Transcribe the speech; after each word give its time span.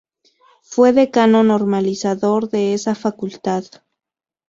Fue 0.63 0.93
decano 0.93 1.43
normalizador 1.43 2.49
de 2.49 2.73
esa 2.73 2.95
Facultad. 2.95 3.65